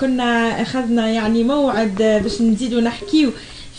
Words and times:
كنا 0.00 0.62
أخذنا 0.62 1.08
يعني 1.08 1.44
موعد 1.44 1.94
باش 2.22 2.42
نزيدوا 2.42 2.80
نحكيو 2.80 3.30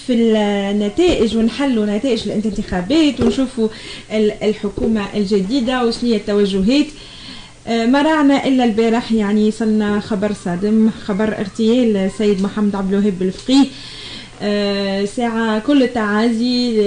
في 0.07 0.13
النتائج 0.13 1.37
ونحلوا 1.37 1.85
نتائج 1.85 2.29
الانتخابات 2.29 3.21
ونشوفوا 3.21 3.67
الحكومة 4.43 5.05
الجديدة 5.15 5.85
وشنية 5.85 6.17
التوجهات. 6.17 6.85
ما 7.67 8.01
رانا 8.01 8.47
إلا 8.47 8.63
البارح 8.63 9.11
يعني 9.11 9.51
صلنا 9.51 9.99
خبر 9.99 10.33
صادم 10.45 10.89
خبر 11.05 11.39
اغتيال 11.39 11.97
السيد 11.97 12.41
محمد 12.41 12.75
عبد 12.75 12.93
الوهاب 12.93 13.21
الفقيه 13.21 13.65
ساعة 15.05 15.59
كل 15.59 15.83
التعازي 15.83 16.81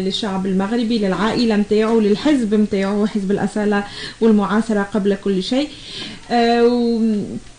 للشعب 0.00 0.46
المغربي 0.46 0.98
للعائلة 0.98 1.56
متاعه 1.56 2.00
للحزب 2.00 2.54
متاعه 2.54 3.06
حزب 3.06 3.30
الأصالة 3.30 3.84
والمعاصرة 4.20 4.82
قبل 4.82 5.16
كل 5.24 5.42
شيء. 5.42 5.68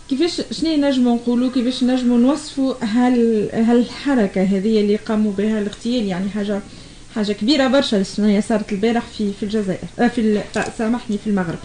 كيفاش 0.10 0.42
شنو 0.52 0.76
نجموا 0.76 1.16
نقولوا 1.16 1.52
كيفاش 1.54 1.84
نجموا 1.84 2.18
نوصفوا 2.18 2.74
هال 2.82 3.50
هالحركة 3.54 4.44
هذه 4.44 4.80
اللي 4.82 4.96
قاموا 4.96 5.32
بها 5.32 5.60
الاغتيال؟ 5.60 6.06
يعني 6.08 6.30
حاجة 6.30 6.62
حاجة 7.16 7.34
كبيرة 7.34 7.68
برشا. 7.68 8.04
شنو 8.04 8.42
صارت 8.42 8.72
البارح 8.72 9.04
في 9.18 9.34
في 9.34 9.44
الجزائر 9.44 9.88
آه 10.00 10.08
في 10.08 10.44
سامحني 10.78 11.18
في 11.18 11.28
المغرب. 11.28 11.60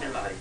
في 0.00 0.06
المغرب 0.06 0.36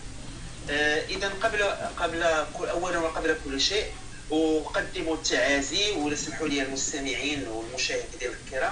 آه 0.69 1.01
إذا 1.09 1.31
قبل 1.41 1.63
قبل 1.97 2.23
اولا 2.69 2.99
وقبل 2.99 3.35
كل 3.45 3.61
شيء 3.61 3.83
اقدم 4.31 5.13
التعازي 5.13 5.91
ولسمحوا 5.97 6.47
لي 6.47 6.61
المستمعين 6.61 7.43
والمشاهدين 7.47 8.29
الكرام 8.45 8.71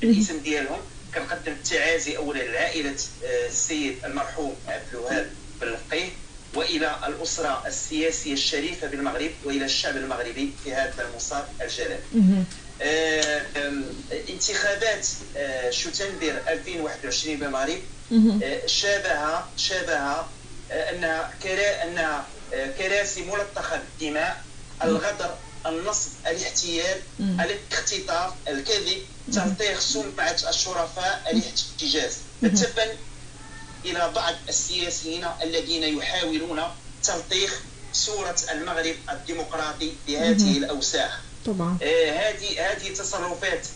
بالاسم 0.00 0.38
ديالهم. 0.38 0.78
كنقدم 1.14 1.52
التعازي 1.52 2.16
اولا 2.16 2.38
لعائلة 2.38 2.96
آه، 3.24 3.48
السيد 3.48 3.96
المرحوم 4.04 4.54
عبد 4.68 4.82
الوهاب 4.92 5.30
بلقيه 5.60 6.08
وإلى 6.54 6.96
الأسرة 7.06 7.62
السياسية 7.66 8.32
الشريفة 8.32 8.86
بالمغرب 8.86 9.30
وإلى 9.44 9.64
الشعب 9.64 9.96
المغربي 9.96 10.52
في 10.64 10.74
هذا 10.74 11.08
المصاب 11.10 11.48
الجلال. 11.62 12.00
آه 12.82 13.42
انتخابات 14.28 15.06
آه 15.36 15.70
شتنبر 15.70 16.42
2021 16.48 17.36
بالمغرب. 17.36 17.78
آه 18.42 18.66
شابه 18.66 19.44
شابه 19.56 19.94
آه 19.94 20.26
أنها 20.70 21.32
كرا 21.42 21.82
أنها 21.84 22.26
آه، 22.54 22.66
كراسي 22.78 23.22
ملطخة 23.22 23.80
بالدماء 24.00 24.42
الغدر 24.84 25.34
النصب 25.66 26.08
الاحتيال 26.26 27.00
الاختطاف 27.20 28.32
الكذب 28.48 29.02
تلطيخ 29.32 29.80
سمعة 29.80 30.36
الشرفاء 30.48 31.22
الاحتجاز. 31.32 32.16
التفن 32.44 32.88
إلى 33.84 34.12
بعض 34.14 34.34
السياسيين 34.48 35.26
الذين 35.42 35.98
يحاولون 35.98 36.62
تلطيخ 37.02 37.60
صورة 37.92 38.36
المغرب 38.52 38.94
الديمقراطي 39.12 39.92
بهذه 40.06 40.58
الأوساخ. 40.58 41.20
طبعا. 41.46 41.78
آه 41.82 42.12
هذه 42.12 42.70
هذه 42.72 42.94
تصرفات 42.94 43.66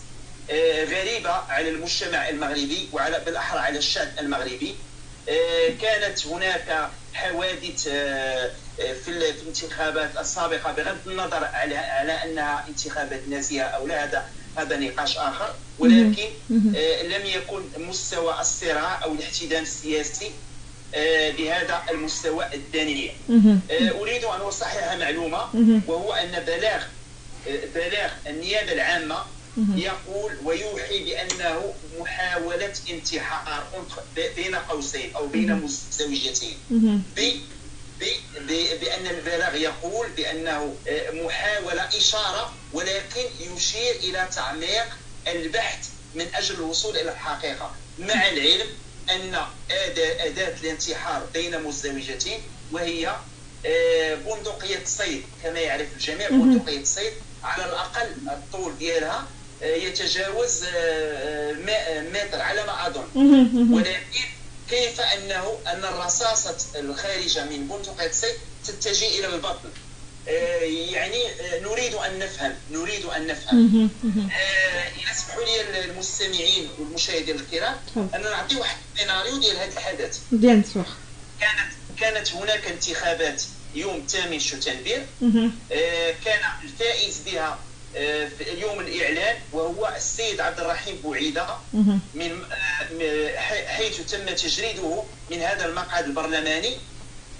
آه 0.49 0.83
غريبة 0.83 1.29
على 1.29 1.69
المجتمع 1.69 2.29
المغربي 2.29 2.89
وعلى 2.93 3.21
بالأحرى 3.25 3.59
على 3.59 3.77
الشعب 3.77 4.07
المغربي. 4.19 4.75
آه 5.29 5.69
كانت 5.81 6.27
هناك 6.27 6.89
حوادث 7.13 7.87
آه، 7.87 8.51
آه، 8.79 8.93
في 8.93 9.07
الانتخابات 9.07 10.17
السابقة 10.17 10.71
بغض 10.71 11.07
النظر 11.07 11.45
على 11.45 11.77
على 11.77 12.11
أنها 12.11 12.65
انتخابات 12.67 13.21
نازية 13.27 13.63
أو 13.63 13.87
لا 13.87 14.03
هذا 14.03 14.29
هذا 14.57 14.77
نقاش 14.77 15.17
آخر 15.17 15.53
ولكن 15.79 16.27
آه، 16.75 17.03
لم 17.03 17.25
يكن 17.25 17.61
مستوى 17.89 18.39
الصراع 18.39 19.03
أو 19.03 19.13
الاحتدام 19.13 19.63
السياسي 19.63 20.31
بهذا 21.37 21.81
المستوى 21.91 22.45
الدنيء 22.53 23.11
أريد 23.71 24.23
أن 24.23 24.41
أصحح 24.41 24.93
معلومة 24.97 25.37
وهو 25.87 26.13
أن 26.13 26.43
بلاغ 26.47 26.83
بلاغ 27.75 28.11
النيابة 28.27 28.71
العامة 28.73 29.17
يقول 29.75 30.31
ويوحي 30.45 31.03
بأنه 31.05 31.73
محاولة 31.99 32.73
انتحار 32.89 33.63
بين 34.35 34.55
قوسين 34.55 35.15
أو 35.15 35.27
بين 35.27 35.55
مزدوجتين 35.55 36.57
بأن 38.81 39.07
البلاغ 39.07 39.55
يقول 39.55 40.07
بأنه 40.09 40.75
آه، 40.87 41.11
محاولة 41.11 41.87
إشارة 41.97 42.53
ولكن 42.73 43.21
يشير 43.39 43.95
إلى 43.95 44.27
تعميق 44.35 44.85
البحث 45.27 45.89
من 46.15 46.27
أجل 46.35 46.55
الوصول 46.55 46.97
إلى 46.97 47.11
الحقيقة 47.11 47.71
مع 47.99 48.29
العلم 48.29 48.67
أن 49.09 49.35
أداة 50.19 50.53
الانتحار 50.63 51.25
بين 51.33 51.63
مزدوجتين 51.63 52.39
وهي 52.71 53.15
آه، 53.65 54.15
بندقية 54.15 54.81
الصيد 54.83 55.23
كما 55.43 55.59
يعرف 55.59 55.87
الجميع 55.93 56.29
بندقية 56.29 56.79
الصيد 56.81 57.13
على 57.43 57.65
الأقل 57.65 58.07
الطول 58.27 58.77
ديالها 58.77 59.27
آه، 59.63 59.75
يتجاوز 59.75 60.63
متر 62.13 62.41
على 62.41 62.63
ما 62.63 62.87
أظن. 62.87 63.07
ولكن 63.73 64.25
كيف 64.69 65.01
أنه 65.01 65.57
أن 65.67 65.83
الرصاصة 65.83 66.79
الخارجة 66.79 67.43
من 67.45 67.67
بندقيه 67.67 68.07
السيف 68.07 68.37
تتجه 68.65 69.07
إلى 69.07 69.27
البطن؟ 69.35 69.69
آه، 70.27 70.59
يعني 70.91 71.27
آه، 71.27 71.59
نريد 71.59 71.93
أن 71.93 72.19
نفهم 72.19 72.55
نريد 72.71 73.05
أن 73.05 73.27
نفهم. 73.27 73.89
آه، 74.31 74.87
اذا 75.03 75.13
سمحوا 75.13 75.43
لي 75.43 75.85
المستمعين 75.85 76.69
والمشاهدين 76.79 77.35
الكرام 77.35 77.75
أن 77.97 78.21
نعطي 78.21 78.55
واحد 78.55 78.77
السيناريو 78.93 79.37
ديال 79.37 79.57
هذا 79.57 79.73
الحدث. 79.73 80.19
بيان 80.31 80.63
سور. 80.73 80.85
كانت 81.39 81.71
كانت 81.99 82.33
هناك 82.33 82.67
انتخابات 82.67 83.43
يوم 83.75 84.05
8 84.07 84.39
شتنبر 84.39 85.01
كان 86.25 86.39
الفائز 86.63 87.19
بها 87.25 87.59
اليوم 87.95 88.79
الإعلان 88.79 89.35
وهو 89.53 89.93
السيد 89.95 90.39
عبد 90.41 90.59
الرحيم 90.59 90.95
بوعيدة 91.03 91.47
من 92.13 92.31
آه، 93.01 93.37
حيث 93.67 94.01
تم 94.11 94.25
تجريده 94.35 95.03
من 95.31 95.41
هذا 95.41 95.65
المقعد 95.65 96.05
البرلماني 96.05 96.77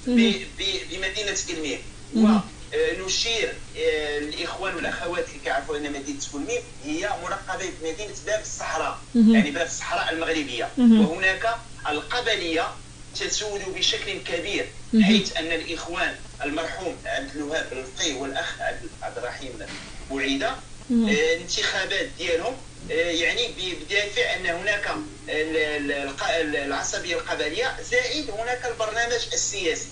بمدينة 0.07 1.37
كلمير. 1.47 1.79
ونشير 2.15 3.53
آه، 3.77 4.17
الإخوان 4.17 4.75
والأخوات 4.75 5.27
اللي 5.29 5.39
كيعرفوا 5.43 5.77
أن 5.77 5.91
مدينة 5.93 6.19
كلمير 6.33 6.63
هي 6.85 7.09
ملقبه 7.23 7.69
بمدينه 7.81 8.13
باب 8.25 8.41
الصحراء. 8.41 8.99
يعني 9.15 9.51
باب 9.51 9.65
الصحراء 9.67 10.13
المغربية. 10.13 10.69
وهناك 10.77 11.55
القبلية 11.89 12.67
تسود 13.15 13.61
بشكل 13.75 14.19
كبير. 14.27 14.65
حيث 15.03 15.37
أن 15.37 15.45
الإخوان 15.51 16.15
المرحوم 16.43 16.95
عبد 17.05 17.35
الوهاب 17.35 17.67
الفقيه 17.71 18.13
والأخ 18.15 18.55
عبد 19.01 19.17
الرحيم 19.17 19.49
بوعيدة 20.09 20.49
آه، 20.49 20.55
الانتخابات 21.35 22.09
ديالهم 22.17 22.53
آه، 22.91 22.93
يعني 22.93 23.47
بدافع 23.57 24.35
أن 24.35 24.45
هناك 24.45 24.89
العصبية 26.39 27.15
القبلية 27.15 27.75
زائد 27.91 28.29
هناك 28.29 28.65
البرنامج 28.65 29.21
السياسي. 29.33 29.87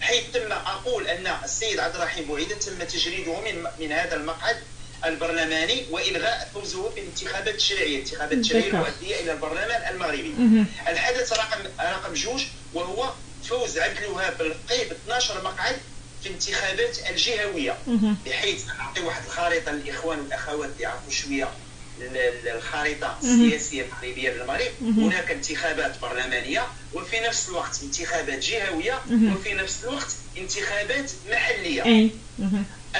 حيث 0.00 0.24
تم 0.34 0.52
أقول 0.52 1.06
أن 1.06 1.26
السيد 1.44 1.78
عبد 1.80 1.94
الرحيم 1.94 2.24
بوعيدة 2.24 2.54
تم 2.54 2.78
تجريده 2.82 3.40
من 3.40 3.66
من 3.80 3.92
هذا 3.92 4.16
المقعد 4.16 4.56
البرلماني 5.06 5.84
وإلغاء 5.90 6.50
فوزه 6.54 6.90
في 6.90 7.00
الانتخابات 7.00 7.48
التشريعيه، 7.48 7.96
الانتخابات 7.96 8.32
التشريعيه 8.32 8.70
المؤدية 8.70 9.20
إلى 9.20 9.32
البرلمان 9.32 9.94
المغربي. 9.94 10.34
الحدث 10.88 11.32
رقم 11.32 11.60
رقم 11.80 12.14
جوج 12.14 12.44
وهو 12.74 13.12
فوز 13.48 13.78
عبد 13.78 13.98
الوهاب 13.98 14.38
ب 14.70 14.92
12 14.92 15.44
مقعد 15.44 15.76
في 16.22 16.28
الانتخابات 16.28 16.98
الجهوية. 17.10 17.78
بحيث 18.26 18.66
نعطي 18.66 19.00
واحد 19.00 19.24
الخريطة 19.24 19.72
للإخوان 19.72 20.18
والأخوات 20.18 20.70
اللي 20.70 20.82
يعرفوا 20.82 21.10
شوية 21.10 21.48
الخريطة 22.54 23.18
السياسية 23.22 23.82
المغربيه 23.82 24.30
للمغرب. 24.30 24.72
هناك 24.80 25.30
انتخابات 25.30 25.98
برلمانية 26.02 26.66
وفي 26.92 27.20
نفس 27.20 27.48
الوقت 27.48 27.80
انتخابات 27.82 28.38
جهوية 28.38 29.02
وفي 29.10 29.54
نفس 29.54 29.84
الوقت 29.84 30.16
انتخابات 30.38 31.10
محلية. 31.30 32.10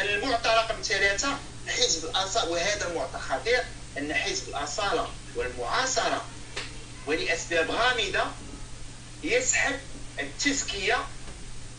المعطى 0.03 0.49
رقم 0.49 0.83
ثلاثة 0.83 1.39
حزب 1.69 2.05
الاصاله 2.05 2.51
وهذا 2.51 3.09
خطير 3.29 3.65
أن 3.99 4.15
حزب 4.15 4.49
الاصاله 4.49 5.09
والمعاصرة 5.37 6.25
ولاسباب 7.07 7.71
غامضه 7.71 8.25
يسحب 9.23 9.77
التزكية 10.21 11.05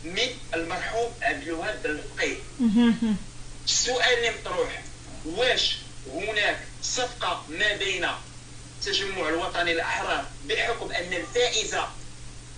من 0.04 0.28
المرحوم 0.54 1.12
عبد 1.22 1.44
الوهاب 1.48 1.86
الفقيه 1.86 2.38
السؤال 3.66 4.18
اللي 4.18 4.32
مطروح 4.42 4.82
واش 5.26 5.78
هناك 6.14 6.60
صفقة 6.84 7.44
ما 7.50 7.76
بين 7.76 8.08
التجمع 8.80 9.30
الوطني 9.30 9.72
الأحرار 9.72 10.26
بحكم 10.50 10.92
أن 10.92 11.14
الفائزة 11.14 11.88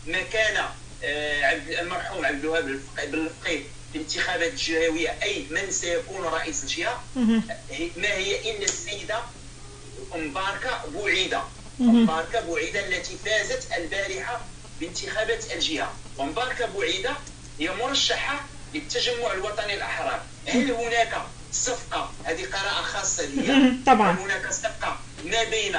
مكان 0.08 0.66
آه، 1.04 1.52
المرحوم 1.82 2.26
عبد 2.26 2.40
الوهاب 2.44 2.68
الفقيه 2.68 3.06
في 3.44 3.64
الانتخابات 3.96 4.52
الجهوية 4.52 5.18
أي 5.24 5.46
من 5.50 5.72
سيكون 5.72 6.26
رئيس 6.26 6.64
الجهة. 6.64 7.04
ما 7.98 8.14
هي؟ 8.14 8.52
الا 8.52 8.64
السيدة 8.64 9.22
مباركة 10.16 10.86
بوعيدة. 10.94 11.42
مباركة 11.80 12.40
بوعيدة 12.40 12.88
التي 12.88 13.18
فازت 13.26 13.68
البارحة 13.78 14.42
بانتخابات 14.80 15.52
الجهة. 15.52 15.94
ومباركة 16.18 16.66
بوعيدة 16.66 17.14
هي 17.60 17.70
مرشحة 17.72 18.46
للتجمع 18.74 19.34
الوطني 19.34 19.74
الأحرار. 19.74 20.22
هل 20.48 20.72
هناك 20.72 21.22
صفقة؟ 21.52 22.12
هذه 22.24 22.46
قراءة 22.46 22.82
خاصة 22.82 23.26
لي. 23.26 23.74
طبعا. 23.86 24.12
هل 24.12 24.20
هناك 24.20 24.52
صفقة 24.52 25.00
ما 25.26 25.44
بين 25.44 25.78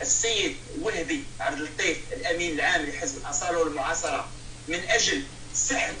السيد 0.00 0.56
وهبي 0.80 1.24
عبد 1.40 1.58
اللطيف 1.58 1.98
الأمين 2.12 2.54
العام 2.54 2.82
لحزب 2.82 3.16
الأصالة 3.16 3.58
والمعاصرة 3.58 4.28
من 4.68 4.80
أجل 4.88 5.22
سحب 5.54 5.94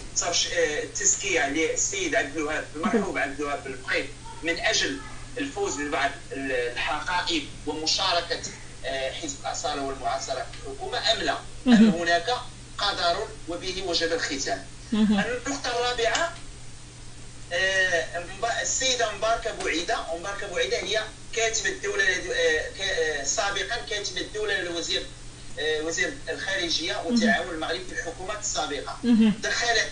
التزكية 0.82 1.48
للسيد 1.48 2.14
عبد 2.14 2.36
الوهاب 2.36 2.64
المرحوم 2.76 3.18
عبد 3.18 3.40
الوهاب 3.40 3.66
البقيت 3.66 4.06
من 4.42 4.58
أجل 4.60 4.98
الفوز 5.38 5.80
ببعض 5.80 6.10
الحقائب 6.32 7.42
ومشاركة 7.66 8.40
آه، 8.84 9.12
حزب 9.12 9.36
الأصالة 9.40 9.82
والمعاصرة 9.82 10.34
في 10.34 10.68
الحكومة 10.68 11.12
أم 11.12 11.18
لا؟ 11.18 11.36
أم 11.66 11.88
هناك 11.88 12.30
قدر 12.78 13.26
وبه 13.48 13.82
وجب 13.86 14.12
الختام. 14.12 14.64
النقطة 14.92 15.66
الرابعة 15.70 16.34
آه، 17.52 18.24
السيدة 18.62 19.12
مباركة 19.12 19.52
بوعيدة 19.54 19.98
مباركة 20.18 20.46
بوعيدة 20.46 20.76
هي 20.78 21.02
كاتبة 21.36 21.68
الدولة 21.70 22.04
آه، 22.34 23.24
سابقا 23.24 23.76
كاتبة 23.90 24.20
الدولة 24.20 24.60
للوزير 24.60 25.06
وزير 25.58 26.12
الخارجية 26.28 27.02
والتعاون 27.06 27.54
المغربي 27.54 27.84
في 27.84 27.92
الحكومات 27.92 28.40
السابقة. 28.40 28.98
دخلت 29.42 29.88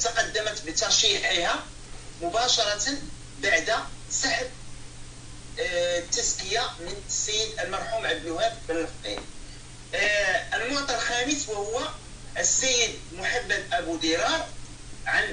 تقدمت 0.00 0.62
بترشيحها 0.66 1.64
مباشرة 2.22 2.98
بعد 3.42 3.72
سحب 4.10 4.46
التزكية 5.58 6.60
من 6.80 6.94
السيد 7.08 7.60
المرحوم 7.64 8.06
عبد 8.06 8.26
الوهاب 8.26 8.58
بن 8.68 8.76
الفقيه 8.76 9.18
آه، 9.94 10.56
المعطى 10.56 10.94
الخامس 10.94 11.48
وهو 11.48 11.88
السيد 12.38 12.90
محمد 13.12 13.64
أبو 13.72 13.96
درار 13.96 14.46
عن 15.06 15.24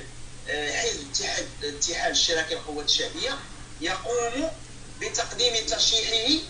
آه، 0.50 0.72
حزب 0.72 1.12
اتحاد 1.12 1.48
اتحاد 1.64 2.12
الشراكة 2.12 2.54
القوات 2.54 2.86
الشعبية 2.86 3.38
يقوم 3.82 4.52
بتقديم 5.02 5.66
ترشيحه 5.68 6.44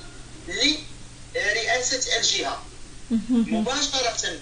لرئاسة 1.35 2.17
الجهة. 2.17 2.63
مباشرة 3.29 4.39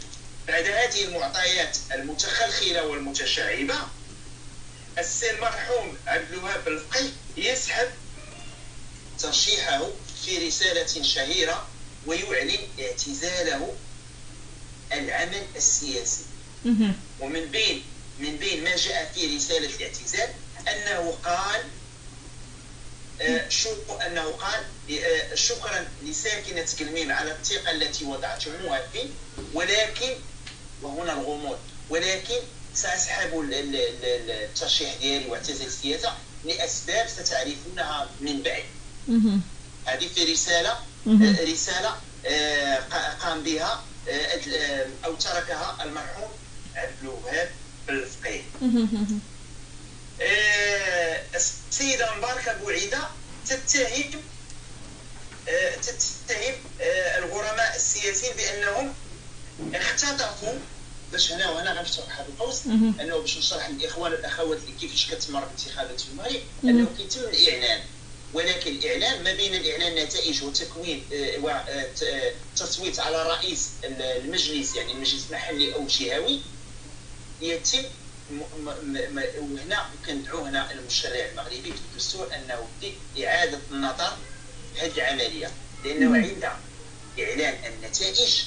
بعد 0.47 0.65
هذه 0.65 1.03
المعطيات 1.03 1.77
المتخلخلة 1.91 2.85
والمتشعبة 2.87 3.75
المرحوم 5.31 5.97
عبد 6.07 6.31
الوهاب 6.33 6.67
الفقي 6.67 7.05
يسحب 7.37 7.87
ترشيحه 9.19 9.89
في 10.25 10.47
رسالة 10.47 11.03
شهيرة 11.03 11.67
ويعلن 12.05 12.59
اعتزاله 12.79 13.75
العمل 14.93 15.43
السياسي. 15.55 16.23
ومن 17.19 17.45
بين 17.45 17.83
من 18.19 18.35
بين 18.37 18.63
ما 18.63 18.75
جاء 18.75 19.11
في 19.15 19.35
رسالة 19.37 19.75
الاعتزال 19.75 20.29
أنه 20.67 21.17
قال 21.25 21.63
آه، 23.21 23.49
أنه 24.07 24.21
قال 24.21 24.63
آه، 24.91 25.35
شكرا 25.35 25.87
لساكنة 26.03 26.65
كلميم 26.79 27.11
على 27.11 27.31
الثقة 27.31 27.71
التي 27.71 28.05
وضعتموها 28.05 28.87
فيه 28.93 29.07
ولكن 29.53 30.15
وهنا 30.81 31.13
الغموض 31.13 31.57
ولكن 31.89 32.39
سأسحب 32.75 33.39
الترشيح 33.39 34.95
ديالي 35.01 35.29
واعتزل 35.29 35.65
السياسة 35.65 36.13
لأسباب 36.45 37.07
ستعرفونها 37.07 38.09
من 38.21 38.41
بعد. 38.41 38.63
هذه 39.85 40.07
في 40.15 40.31
رسالة 40.33 40.79
رسالة 41.51 41.95
آه، 42.25 42.75
قام 43.19 43.43
بها 43.43 43.83
آه، 44.09 44.87
أو 45.05 45.15
تركها 45.15 45.77
المرحوم 45.83 46.29
عبد 46.75 46.93
الوهاب 47.01 47.49
الفقيه. 47.89 48.41
آه، 48.61 48.67
السيدة 51.81 52.15
مباركة 52.15 52.53
بوعيدة 52.53 52.99
تتهم 53.47 54.21
تتهم 55.81 56.55
الغرماء 57.17 57.75
السياسيين 57.75 58.33
بأنهم 58.37 58.93
اختطفوا 59.73 60.59
باش 61.11 61.31
هنا 61.31 61.49
وهنا 61.49 61.73
غنفتح 61.73 62.19
هذا 62.19 62.27
القوس 62.27 62.65
أنه 62.65 63.17
باش 63.17 63.37
نشرح 63.37 63.69
للإخوان 63.69 64.11
والاخوات 64.11 64.57
كيفاش 64.79 65.11
كتمر 65.11 65.43
الانتخابات 65.43 66.01
في 66.01 66.09
المغرب 66.09 66.41
أنه 66.63 66.87
كيتم 66.97 67.19
الإعلان. 67.19 67.81
ولكن 68.33 68.71
الإعلان 68.71 69.23
ما 69.23 69.33
بين 69.33 69.55
الإعلان 69.55 70.05
نتائج 70.05 70.43
وتكوين 70.43 71.03
آه، 71.13 71.61
وتصويت 72.53 72.99
آه، 72.99 73.03
على 73.03 73.23
رئيس 73.23 73.69
المجلس 73.83 74.75
يعني 74.75 74.91
المجلس 74.91 75.25
المحلي 75.29 75.75
أو 75.75 75.81
الجهوي 75.81 76.39
يتم 77.41 77.83
وهنا 79.39 79.89
كندعو 80.05 80.45
هنا 80.45 80.71
المشرع 80.71 81.25
المغربي 81.31 81.61
في 81.71 81.79
الدستور 81.91 82.27
أنه 82.35 82.67
إعادة 83.25 83.59
النظر 83.71 84.17
في 84.75 84.81
هذه 84.81 84.91
العملية 84.95 85.51
لأنه 85.85 86.15
عند 86.15 86.49
إعلان 87.19 87.73
النتائج 87.73 88.43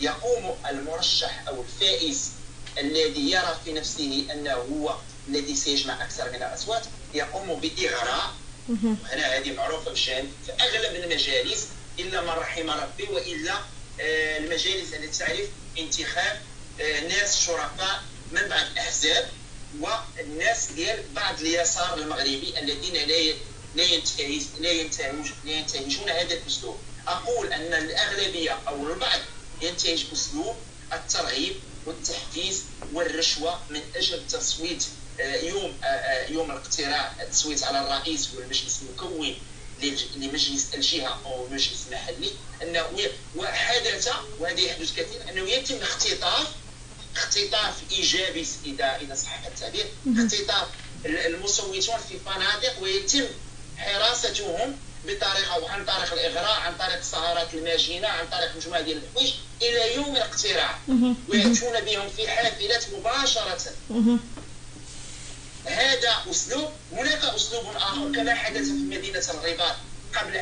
يقوم 0.00 0.56
المرشح 0.70 1.48
أو 1.48 1.62
الفائز 1.62 2.30
الذي 2.78 3.30
يرى 3.30 3.56
في 3.64 3.72
نفسه 3.72 4.26
أنه 4.32 4.52
هو 4.52 4.96
الذي 5.28 5.56
سيجمع 5.56 6.04
أكثر 6.04 6.30
من 6.30 6.36
الأصوات 6.36 6.82
يقوم 7.14 7.60
بإغراء. 7.60 8.34
هنا 9.12 9.36
هذه 9.36 9.52
معروفة 9.52 9.90
بشأن 9.90 10.28
في 10.46 10.52
أغلب 10.52 11.04
المجالس 11.04 11.68
إلا 11.98 12.20
من 12.20 12.28
رحم 12.28 12.70
ربي 12.70 13.02
وإلا 13.02 13.54
آه، 14.00 14.38
المجالس 14.38 14.94
التي 14.94 15.18
تعرف 15.18 15.48
انتخاب 15.78 16.40
آه، 16.80 17.00
ناس 17.00 17.40
شرفاء 17.40 18.02
من 18.32 18.48
بعض 18.48 18.66
الأحزاب 18.72 19.28
والناس 19.80 20.72
ديال 20.72 21.04
بعض 21.14 21.40
اليسار 21.40 21.98
المغربي 21.98 22.58
الذين 22.58 22.94
لا 22.94 23.34
لا 23.74 23.82
لا 23.82 24.72
لا 25.44 25.52
ينتهجون 25.52 26.08
هذا 26.08 26.34
الأسلوب. 26.34 26.76
أقول 27.06 27.52
أن 27.52 27.74
الأغلبية 27.74 28.58
أو 28.68 28.86
البعض 28.86 29.20
ينتهج 29.62 30.06
اسلوب 30.12 30.56
الترغيب 30.92 31.54
والتحفيز 31.86 32.62
والرشوة 32.92 33.60
من 33.70 33.80
أجل 33.96 34.14
التصويت 34.14 34.84
آه، 35.20 35.36
يوم 35.36 35.74
آه، 35.84 35.86
آه، 35.86 36.28
يوم 36.30 36.50
الاقتراع 36.50 37.12
التصويت 37.20 37.64
على 37.64 37.80
الرئيس 37.80 38.28
والمجلس 38.34 38.80
المكون 38.82 39.36
لمجلس 40.16 40.74
الجهة 40.74 41.20
أو 41.26 41.46
المجلس 41.46 41.86
المحلي 41.88 42.30
أنه 42.62 42.86
وحدث 43.36 44.08
وهذا 44.40 44.60
يحدث 44.60 44.92
كثيرا 44.96 45.30
أنه 45.30 45.50
يتم 45.50 45.76
اختطاف 45.76 46.46
اختطاف 47.36 47.74
إيجابي 47.92 48.46
إذا 48.66 48.96
إذا 49.00 49.14
صح 49.14 49.46
التعبير 49.46 49.86
اختطاف 50.06 50.68
المصوتون 51.06 51.96
في 52.08 52.18
فنادق 52.26 52.82
ويتم 52.82 53.26
حراستهم 53.78 54.76
بطريقة 55.04 55.70
عن 55.70 55.84
طريق 55.84 56.12
الإغراء 56.12 56.60
عن 56.60 56.74
طريق 56.76 56.96
السهرات 56.98 57.54
الماجنه 57.54 58.08
عن 58.08 58.26
طريق 58.32 58.56
مجموعة 58.56 58.80
ديال 58.80 59.02
الحوايج 59.04 59.32
إلى 59.62 59.94
يوم 59.94 60.16
الاقتراع. 60.16 60.78
ويأتون 61.28 61.80
بهم 61.80 62.08
في 62.16 62.28
حافلات 62.28 62.84
مباشرة. 62.94 63.72
هذا 65.66 66.16
أسلوب 66.30 66.70
هناك 66.92 67.24
أسلوب 67.24 67.64
آخر 67.76 68.12
كما 68.14 68.34
حدث 68.34 68.64
في 68.66 68.72
مدينة 68.72 69.24
الرباط 69.30 69.74
قبل 70.14 70.36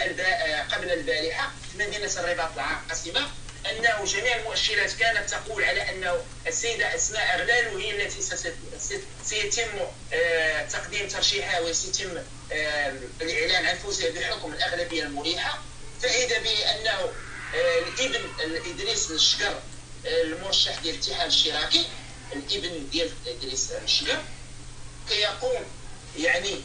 قبل 0.73 0.91
البارحة 0.91 1.53
في 1.73 1.79
مدينة 1.79 2.11
الرباط 2.19 2.51
العاصمة. 2.55 3.29
أنه 3.67 4.05
جميع 4.05 4.37
المؤشرات 4.37 4.93
كانت 4.93 5.31
تقول 5.31 5.65
على 5.65 5.91
أنه 5.91 6.25
السيدة 6.47 6.95
أسماء 6.95 7.35
أغلال 7.35 7.81
هي 7.83 7.91
التي 7.91 8.23
سيتم 9.25 9.69
آه، 10.13 10.67
تقديم 10.67 11.09
ترشيحها 11.09 11.61
وسيتم 11.61 12.11
آه، 12.53 12.95
الإعلان 13.21 13.67
عن 13.67 13.77
فوزها 13.77 14.11
بحكم 14.11 14.53
الأغلبية 14.53 15.03
المريحة. 15.03 15.63
فإذا 16.03 16.39
بأنه 16.39 17.13
آه، 17.55 17.79
الإبن 17.79 18.21
إدريس 18.71 19.11
الشقر 19.11 19.61
المرشح 20.07 20.81
ديال 20.81 20.95
الاتحاد 20.95 21.21
الاشتراكي 21.21 21.85
الإبن 22.33 22.89
ديال 22.93 23.11
إدريس 23.27 23.73
الشقر 23.73 24.23
كيقوم 25.09 25.65
يعني 26.19 26.61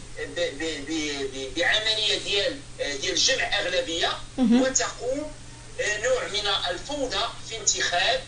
بعملية 1.55 2.17
ديال 2.17 2.59
ديال 3.01 3.15
جمع 3.15 3.59
أغلبية 3.59 4.17
وتقوم 4.37 5.31
نوع 5.79 6.27
من 6.27 6.47
الفوضى 6.69 7.25
في 7.49 7.57
انتخاب 7.57 8.23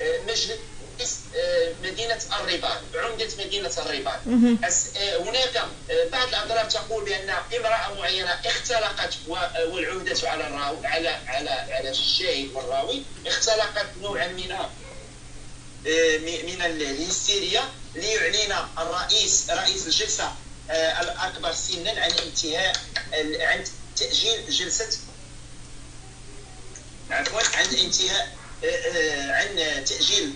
آه، 0.00 0.20
مجلس 0.28 1.18
آه، 1.36 1.72
مدينة 1.82 2.18
الرباط 2.40 2.78
عمدة 2.94 3.28
مدينة 3.38 3.70
الرباط. 3.78 4.20
هناك 4.98 5.64
بعض 6.12 6.28
الأضرار 6.28 6.64
تقول 6.64 7.04
بأن 7.04 7.30
امرأة 7.56 7.94
معينة 7.94 8.30
اختلقت 8.30 9.14
والعهدة 9.28 10.28
على 10.28 10.46
الراوي 10.46 10.86
على 10.86 11.08
على 11.08 11.50
على 11.50 11.90
الشاهد 11.90 12.50
والراوي 12.54 13.02
اختلقت 13.26 13.86
نوعا 14.00 14.26
من 14.28 14.48
من 16.46 16.62
الهستيريا 16.62 17.62
ليعلن 17.94 18.54
الرئيس 18.78 19.50
رئيس 19.50 19.86
الجلسة 19.86 20.32
الأكبر 20.70 21.52
سنا 21.52 21.90
عن 21.90 22.10
انتهاء 22.10 22.76
عن 23.40 23.64
تأجيل 23.96 24.50
جلسة 24.50 24.98
عفوا 27.12 27.40
عند 27.58 27.74
انتهاء 27.74 28.28
عن 29.30 29.56
تأجيل 29.84 30.34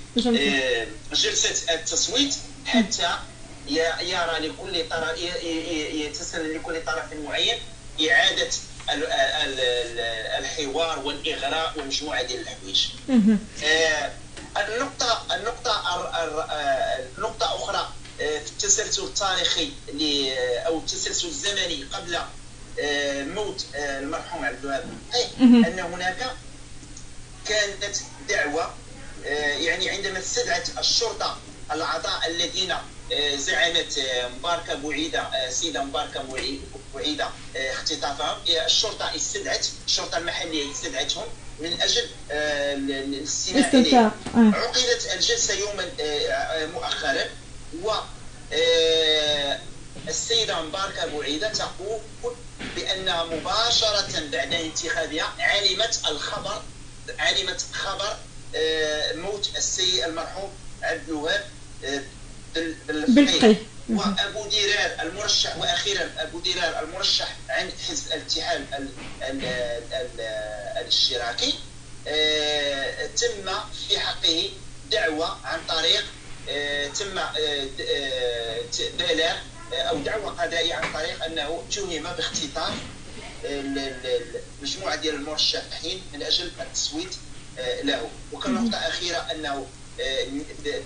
جلسة 1.12 1.75
التصويت 1.75 2.35
حتى 2.66 3.09
يرى 4.00 4.38
لكل 4.49 4.88
طرف 4.90 5.18
يتسنى 5.95 6.54
لكل 6.54 6.85
طرف 6.85 7.12
معين 7.12 7.59
إعادة 8.11 8.49
الحوار 10.38 10.99
والإغراء 10.99 11.73
ومجموعه 11.78 12.23
ديال 12.23 12.40
الحوايج 12.40 12.87
النقطة 14.56 15.26
النقطة 15.35 15.83
نقطة 17.18 17.54
أخرى 17.54 17.92
في 18.18 18.50
التسلسل 18.50 19.02
التاريخي 19.04 19.71
أو 20.66 20.78
التسلسل 20.78 21.26
الزمني 21.28 21.85
قبل 21.92 22.18
موت 23.35 23.66
المرحوم 23.75 24.45
عبد 24.45 24.64
الوهاب. 24.64 24.85
أن 25.40 25.78
هناك 25.78 26.30
كانت 27.48 27.96
دعوة 28.28 28.74
يعني 29.60 29.90
عندما 29.90 30.18
استدعت 30.18 30.68
الشرطة 30.78 31.38
الاعضاء 31.72 32.26
الذين 32.26 32.74
زعمت 33.36 34.00
مباركة 34.38 34.74
بوعيدة 34.74 35.46
السيده 35.48 35.82
مباركة 35.82 36.22
بوعيدة 36.92 37.28
اختطافهم 37.56 38.38
الشرطة 38.66 39.16
استدعت 39.16 39.66
الشرطة 39.86 40.18
المحلية 40.18 40.72
استدعتهم 40.72 41.24
من 41.58 41.80
أجل 41.80 42.08
الاستماع 42.30 43.68
اليهم 43.74 44.12
عقدت 44.36 45.12
الجلسة 45.14 45.54
يوما 45.54 45.90
مؤخرا 46.66 47.24
و 47.82 47.92
السيدة 50.08 50.62
مباركة 50.62 51.06
بوعيدة 51.06 51.48
تقول 51.48 52.00
بانها 52.76 53.24
مباشرة 53.24 54.20
بعد 54.32 54.54
انتخابها 54.54 55.34
علمت 55.38 56.00
الخبر 56.08 56.62
علمت 57.18 57.64
خبر 57.72 58.16
موت 59.14 59.48
السيد 59.56 60.04
المرحوم 60.04 60.52
عبد 60.82 61.08
الوهاب 61.08 61.44
بالفقيه. 62.88 63.56
وأبو 63.88 64.46
ديرار 64.46 64.96
المرشح 65.02 65.56
وأخيرا 65.56 66.10
أبو 66.18 66.40
ديرار 66.40 66.82
المرشح 66.84 67.36
عن 67.48 67.70
حزب 67.88 68.12
الاتحاد 68.12 68.66
الاشتراكي. 70.80 71.54
آه، 72.08 73.06
تم 73.06 73.50
في 73.88 73.98
حقه 73.98 74.50
دعوة 74.90 75.46
عن 75.46 75.58
طريق 75.68 76.04
آه، 76.48 76.88
تم 76.88 77.18
آه، 77.18 77.66
بلاغ 78.98 79.36
أو 79.72 79.98
دعوة 79.98 80.30
قضائية 80.30 80.75
عن 80.75 80.92
طريق 80.92 81.25
أنه 81.25 81.64
تهم 81.72 82.02
باختطاف 82.02 82.75
مجموعة 84.62 84.97
ديال 84.97 85.14
المرشحين 85.14 86.02
من 86.12 86.23
أجل 86.23 86.50
التصويت 86.61 87.14
له. 87.83 88.11
وكنقطه 88.33 88.76
أخيرة 88.76 89.16
أنه 89.16 89.66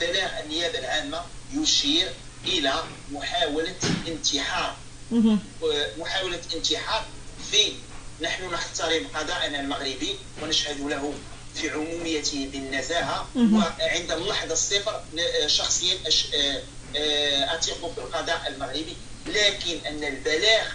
بلاغ 0.01 0.41
النيابة 0.41 0.79
العامة 0.79 1.25
يشير 1.55 2.13
إلى 2.45 2.85
محاولة 3.11 3.75
انتحار 4.09 4.77
محاولة 5.99 6.41
انتحار 6.55 7.05
في 7.51 7.73
نحن 8.21 8.51
نحترم 8.51 9.07
قضاءنا 9.15 9.61
المغربي 9.61 10.15
ونشهد 10.43 10.81
له 10.81 11.15
في 11.55 11.71
عموميته 11.71 12.49
بالنزاهة. 12.53 13.29
وعند 13.37 14.13
اللحظة 14.13 14.53
الصفر 14.53 15.03
شخصيا 15.47 15.99
أثق 17.55 17.93
في 17.95 17.99
القضاء 17.99 18.49
المغربي. 18.49 18.97
لكن 19.27 19.79
أن 19.87 20.05
البلاغ 20.05 20.67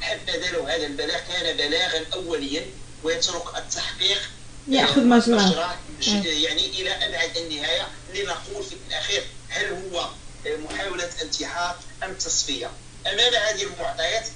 حبذا 0.00 0.50
لو 0.50 0.62
هذا 0.62 0.86
البلاغ 0.86 1.20
كان 1.28 1.56
بلاغا 1.56 2.04
أوليا 2.14 2.66
ويترك 3.02 3.56
التحقيق 3.56 4.20
يأخذ 4.68 5.04
مجراه 5.04 5.76
يعني 6.24 6.66
إلى 6.66 6.90
أبعد 6.90 7.36
النهاية 7.36 7.88
لنقول 8.14 8.64
في 8.64 8.76
الأخير 8.88 9.24
هل 9.48 9.66
هو 9.92 10.08
محاولة 10.46 11.10
انتحار 11.22 11.78
أم 12.02 12.14
تصفية. 12.14 12.70
أمام 13.06 13.34
هذه 13.34 13.62
المعطيات 13.62 14.26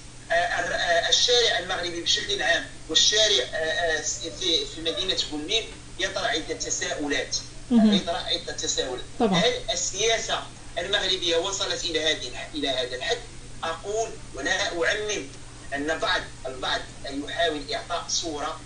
الشارع 1.08 1.58
المغربي 1.58 2.00
بشكل 2.00 2.42
عام 2.42 2.66
والشارع 2.88 3.44
في 4.40 4.66
في 4.74 4.80
مدينة 4.80 5.16
بولميم 5.30 5.64
يطرح 5.98 6.30
عدة 6.30 6.54
تساؤلات. 6.54 7.36
يطرح 7.70 8.26
عدة 8.26 8.52
تساؤلات. 8.52 9.04
هل 9.20 9.52
السياسة 9.72 10.42
المغربية 10.78 11.36
وصلت 11.36 11.84
إلى 11.84 12.10
هذه 12.10 12.30
إلى 12.54 12.68
هذا 12.68 12.96
الحد؟ 12.96 13.18
أقول 13.64 14.10
ولا 14.34 14.66
أعمم. 14.66 15.26
أن 15.74 15.98
بعض 15.98 16.20
البعض 16.46 16.80
يحاول 17.10 17.72
إعطاء 17.72 18.04
صورة 18.08 18.60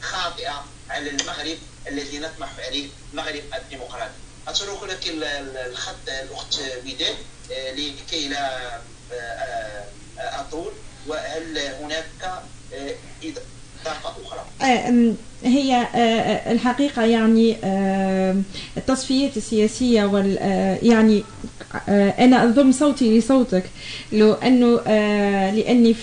خاطئة 0.00 0.64
على 0.90 1.10
المغرب 1.10 1.58
الذي 1.88 2.18
نطمح 2.18 2.48
عليه 2.58 2.88
المغرب 3.12 3.42
الديمقراطي 3.54 4.12
أترك 4.48 4.82
لك 4.82 5.00
الخط 5.66 6.08
الأخت 6.08 6.60
وداد 6.86 7.16
آه، 7.52 7.72
لكي 7.72 8.28
لا 8.28 8.76
آه، 8.76 9.86
آه، 10.18 10.40
أطول 10.40 10.72
وهل 11.06 11.58
هناك؟ 11.58 12.42
هي 15.44 15.86
الحقيقة 16.52 17.02
يعني 17.04 17.56
التصفيات 18.76 19.36
السياسية 19.36 20.04
وال 20.04 20.36
يعني 20.82 21.22
أنا 22.18 22.44
أضم 22.44 22.72
صوتي 22.72 23.18
لصوتك 23.18 23.64
لو 24.12 24.32
أنه 24.32 24.80
لأني 25.50 25.94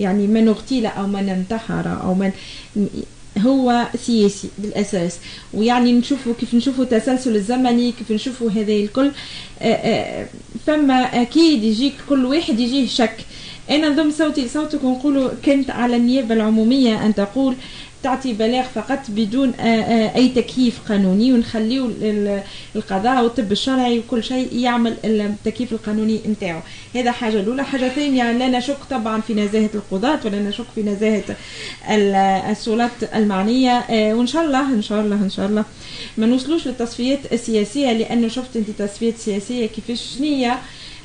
يعني 0.00 0.26
من 0.26 0.48
اغتيل 0.48 0.86
أو 0.86 1.06
من 1.06 1.28
انتحر 1.28 1.98
أو 2.02 2.14
من 2.14 2.30
هو 3.38 3.86
سياسي 4.06 4.48
بالأساس. 4.58 5.16
ويعني 5.54 5.92
نشوفوا 5.92 6.32
كيف 6.40 6.54
نشوفوا 6.54 6.84
التسلسل 6.84 7.36
الزمني 7.36 7.92
كيف 7.92 8.12
نشوفوا 8.12 8.50
هذا 8.50 8.72
الكل. 8.72 9.10
فما 10.66 11.22
أكيد 11.22 11.64
يجيك 11.64 11.94
كل 12.08 12.24
واحد 12.24 12.60
يجيه 12.60 12.86
شك. 12.86 13.16
أنا 13.70 13.88
نضم 13.88 14.10
صوتي 14.10 14.44
لصوتك 14.44 14.84
ونقول 14.84 15.30
كنت 15.44 15.70
على 15.70 15.96
النيابة 15.96 16.34
العمومية 16.34 17.06
أن 17.06 17.14
تقول 17.14 17.54
تعطي 18.02 18.32
بلاغ 18.32 18.64
فقط 18.74 18.98
بدون 19.08 19.50
أي 19.50 20.28
تكييف 20.28 20.78
قانوني 20.88 21.32
ونخليو 21.32 21.90
القضاء 22.76 23.22
والطب 23.24 23.52
الشرعي 23.52 23.98
وكل 23.98 24.24
شيء 24.24 24.56
يعمل 24.56 24.96
التكييف 25.04 25.72
القانوني 25.72 26.20
نتاعو. 26.28 26.60
هذا 26.94 27.12
حاجة 27.12 27.40
الأولى. 27.40 27.64
حاجة 27.64 27.88
ثانية 27.88 28.32
لا 28.32 28.58
نشك 28.58 28.76
طبعا 28.90 29.20
في 29.20 29.34
نزاهة 29.34 29.70
القضاة 29.74 30.20
ولا 30.24 30.38
نشك 30.38 30.64
في 30.74 30.82
نزاهة 30.82 31.36
السلطات 32.50 33.14
المعنية 33.14 33.84
وإن 33.90 34.26
شاء 34.26 34.44
الله 34.44 34.74
إن 34.74 34.82
شاء 34.82 35.00
الله 35.00 35.16
إن 35.16 35.30
شاء 35.30 35.46
الله. 35.46 35.64
ما 36.18 36.26
نوصلوش 36.26 36.66
للتصفيات 36.66 37.32
السياسية 37.32 37.92
لأنه 37.92 38.28
شفت 38.28 38.56
أنت 38.56 38.70
تصفيات 38.70 39.16
سياسية 39.16 39.66
كيفاش 39.66 40.16
شنية 40.18 40.58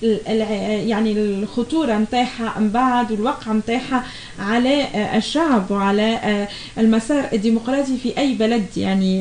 يعني 0.04 1.12
الخطورة 1.12 1.98
نتاعها 1.98 2.60
من 2.60 2.70
بعد 2.70 3.12
والوقع 3.12 3.54
نتاعها 3.54 4.04
على 4.40 4.86
الشعب 5.18 5.72
وعلى 5.72 6.48
المسار 6.78 7.30
الديمقراطي 7.34 7.98
في 7.98 8.18
أي 8.18 8.34
بلد 8.34 8.66
يعني 8.78 9.20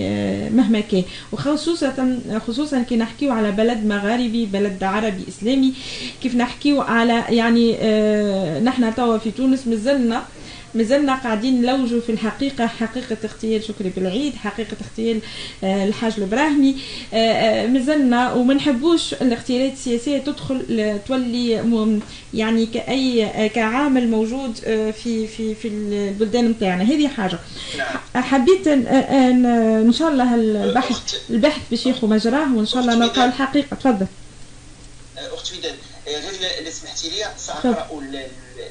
مهما 0.51 0.81
كان. 0.81 1.03
وخصوصا 1.33 2.21
خصوصا 2.47 2.83
كي 2.83 2.97
نحكيو 2.97 3.33
على 3.33 3.53
بلد 3.53 3.85
مغاربي 3.85 4.47
بلد 4.47 4.85
عربي 4.85 5.25
إسلامي 5.29 5.73
كيف 6.23 6.35
نحكيو 6.37 6.81
على 6.81 7.25
يعني 7.29 7.73
نحن 8.61 8.95
توا 8.95 9.19
في 9.19 9.31
تونس 9.31 9.67
مازلنا 9.67 10.23
مازلنا 10.75 11.15
قاعدين 11.15 11.63
نلوجوا 11.63 12.01
في 12.01 12.13
الحقيقة 12.13 12.67
حقيقة 12.67 13.17
اغتيال 13.25 13.65
شكري 13.65 13.93
بالعيد 13.97 14.35
حقيقة 14.35 14.77
اغتيال 14.83 15.21
آه، 15.65 15.85
الحاج 15.85 16.13
الإبراهيمي. 16.19 16.77
آه، 17.15 17.17
آه، 17.17 17.67
مازلنا 17.67 18.33
وما 18.33 18.55
نحبوش 18.55 19.15
الاغتيالات 19.15 19.73
السياسية 19.73 20.19
تدخل 20.19 20.99
تولي 21.09 21.63
يعني 22.35 22.67
كأي 22.67 23.49
كعامل 23.49 24.11
موجود 24.11 24.55
في 25.03 25.27
في 25.27 25.55
في 25.55 25.69
البلدان 25.69 26.49
نتاعنا. 26.49 26.85
هذه 26.85 27.09
حاجة. 27.09 27.39
نعم. 27.79 28.23
حبيت 28.23 28.69
أن 28.69 29.93
شاء 29.93 30.09
الله 30.09 30.35
البحث 30.35 31.15
البحث 31.31 31.61
باش 31.71 31.87
ياخذ 31.87 32.09
مجراه 32.09 32.57
وإن 32.57 32.67
شاء 32.67 32.83
الله 32.83 32.95
نلقى 32.95 33.25
الحقيقة. 33.25 33.77
تفضل. 33.77 34.07
اخت 35.19 35.53
وداد 35.53 35.75
غير 36.07 36.71
سمحتي 36.71 37.09
لي 37.09 37.27
سأقرأ 37.37 37.87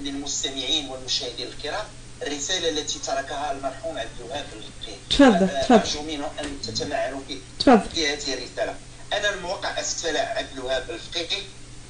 للمستمعين 0.02 0.90
والمشاهدين 0.90 1.48
الكرام 1.48 1.86
الرسالة 2.22 2.70
التي 2.70 3.00
تركها 3.00 3.52
المرحوم 3.52 3.98
عبد 3.98 4.20
الوهاب 4.20 4.46
الفقيه 4.54 4.98
تفضل 5.10 5.62
تفضل. 5.62 5.76
أرجو 5.76 6.02
منه 6.02 6.32
أن 6.40 6.62
تتمعنوا 6.62 7.22
في 7.66 8.08
هذه 8.08 8.34
الرسالة. 8.34 8.76
أنا 9.14 9.34
الموقع 9.34 9.80
أستلع 9.80 10.20
عبد 10.20 10.58
الوهاب 10.58 10.90
الفقيه 10.90 11.42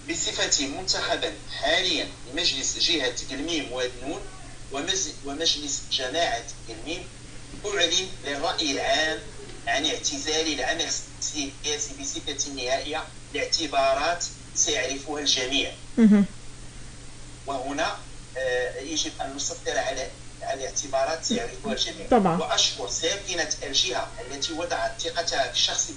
بصفتي 0.10 0.68
منتخبا 0.68 1.34
حاليا 1.60 2.08
لمجلس 2.34 2.78
جهة 2.80 3.16
قلميم 3.32 3.72
ودنون 3.72 4.22
ومجلس 5.26 5.82
جماعة 5.92 6.44
قلميم 6.70 7.04
أعلن 7.66 8.08
للرأي 8.26 8.72
العام 8.72 9.20
عن 9.68 9.86
اعتزال 9.86 10.54
العمل 10.54 10.86
السياسي 11.22 11.94
بصفة 12.02 12.52
نهائية 12.56 13.04
لاعتبارات 13.34 14.26
سيعرفها 14.56 15.20
الجميع. 15.20 15.72
وهنا 17.48 17.98
آه، 18.38 18.80
يجب 18.80 19.12
أن 19.22 19.36
نسطر 19.36 19.78
على 19.78 20.08
على 20.42 20.60
الاعتبارات 20.60 21.32
يعرفها 21.32 21.74
الجميع. 21.74 22.08
طبعا 22.12 22.38
وأشكر 22.38 22.90
ساكنة 22.90 23.50
الجهة 23.64 24.12
التي 24.22 24.54
وضعت 24.54 25.02
ثقتها 25.02 25.52
في 25.52 25.60
شخصي 25.60 25.94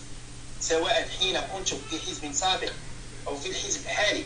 سواء 0.61 1.09
حين 1.19 1.40
كنت 1.40 1.69
في 1.69 1.99
حزب 2.07 2.33
سابق 2.33 2.73
أو 3.26 3.37
في 3.40 3.49
الحزب 3.49 3.80
الحالي. 3.85 4.25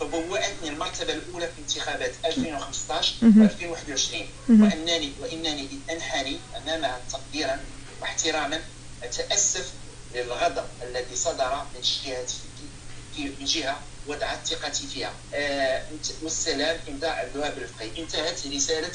فبوأتني 0.00 0.68
المرتبة 0.68 1.12
الأولى 1.12 1.46
في 1.46 1.60
انتخابات 1.62 2.12
2015 2.24 3.14
و 3.22 3.26
2021 3.26 4.26
وأنني 4.48 5.12
وإنني 5.20 5.68
أنحني 5.90 6.38
أمامها 6.56 7.00
تقديرا 7.12 7.60
واحتراما 8.00 8.60
أتأسف 9.02 9.72
للغضب 10.14 10.64
الذي 10.82 11.16
صدر 11.16 11.62
من 11.74 11.80
جهة 11.80 12.26
من 13.18 13.44
جهة 13.44 13.80
وضعت 14.08 14.46
ثقتي 14.46 14.86
فيها. 14.86 15.12
آه 15.34 15.82
والسلام 16.22 16.76
إمضاء 16.88 17.10
عبد 17.10 17.30
الوهاب 17.34 17.58
الفقي 17.58 18.02
انتهت 18.02 18.46
رسالة 18.46 18.92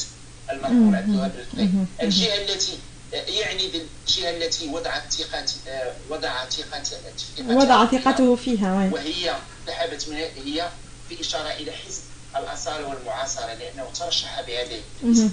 المرحوم 0.52 0.96
عبد 0.96 1.10
الوهاب 1.10 1.36
الفقي 1.40 1.70
الجهة 2.02 2.36
التي 2.38 2.80
يعني 3.14 3.68
بالجهة 3.68 4.30
التي 4.30 4.68
وضعت 4.68 5.14
ثقتي 5.14 5.56
آه 5.68 5.94
وضع 6.10 6.46
ثقته 6.50 6.98
وضع 7.40 7.86
ثقته 7.86 8.36
فيها 8.36 8.90
وهي 8.94 9.36
سحبت 9.68 10.10
من 10.10 10.16
هي 10.16 10.70
في 11.10 11.22
إشارة 11.22 11.50
إلى 11.50 11.72
حزب 11.72 12.02
الأصالة 12.36 12.88
والمعاصرة 12.88 13.54
لأنه 13.54 13.88
ترشح 14.00 14.42
بهذه 14.42 14.82
الاسم 15.04 15.32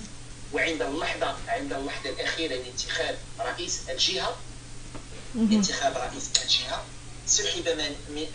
وعند 0.53 0.83
اللحظة 0.83 1.37
عند 1.49 1.73
اللحظة 1.73 2.11
الأخيرة 2.11 2.55
لانتخاب 2.55 3.17
رئيس 3.41 3.81
الجهة 3.91 4.37
انتخاب 5.37 5.97
رئيس 5.97 6.31
الجهة 6.45 6.85
سحب 7.27 7.69
من 8.09 8.27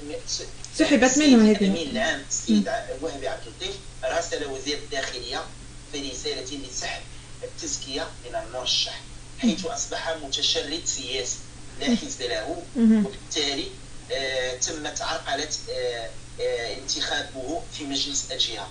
سحبت 0.79 1.17
منه 1.17 1.51
هذه. 1.51 1.55
الأمين 1.57 1.89
العام 1.89 2.25
السيد 2.29 2.69
وهبي 3.01 3.27
عبد 3.27 3.47
اللطيف 3.47 3.75
راسل 4.03 4.45
وزير 4.45 4.77
الداخلية 4.77 5.43
في 5.91 6.09
رسالة 6.11 6.59
لسحب 6.67 7.01
التزكية 7.43 8.07
من 8.25 8.35
المرشح 8.35 9.01
حيث 9.39 9.65
أصبح 9.65 10.09
متشرد 10.23 10.81
سياسي 10.85 11.37
لا 11.79 11.85
حزب 11.95 12.21
له 12.21 12.63
وبالتالي 12.77 13.67
آه 14.11 14.55
تمت 14.57 15.01
عرقلة 15.01 15.49
آه 15.71 16.09
آه 16.41 16.73
انتخابه 16.77 17.61
في 17.77 17.83
مجلس 17.83 18.25
الجهة. 18.31 18.67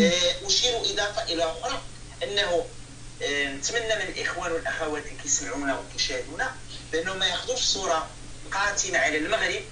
آه 0.00 0.46
أشير 0.46 0.76
إضافة 0.80 1.22
إلى 1.22 1.44
أخرى 1.44 1.82
أنه 2.22 2.64
آه 3.22 3.52
نتمنى 3.54 3.94
من 3.96 4.14
الإخوان 4.16 4.52
والأخوات 4.52 5.06
اللي 5.06 5.22
كيسمعونا 5.22 5.78
وكيشاهدونا 5.78 6.54
بأنهم 6.92 7.18
ما 7.18 7.26
ياخذوش 7.26 7.60
صورة 7.60 8.08
قاتمة 8.52 8.98
على 8.98 9.18
المغرب 9.18 9.62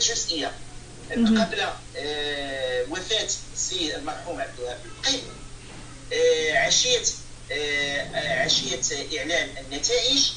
جزئية 0.00 0.52
قبل 1.10 1.60
آه 1.96 2.84
وفاة 2.90 3.28
السيد 3.54 3.94
المرحوم 3.94 4.40
عبد 4.40 4.58
الوهاب 4.58 4.78
القيم 4.86 5.22
آه 6.12 6.58
عشية 6.58 7.02
آه 7.52 8.44
عشية 8.44 8.80
إعلان 9.18 9.48
النتائج 9.60 10.30